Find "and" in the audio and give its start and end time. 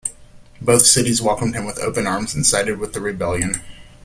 2.33-2.43